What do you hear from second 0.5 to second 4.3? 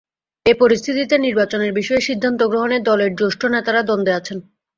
এ পরিস্থিতিতে নির্বাচনের বিষয়ে সিদ্ধান্ত গ্রহণে দলের জ্যেষ্ঠ নেতারা দ্বন্দ্বে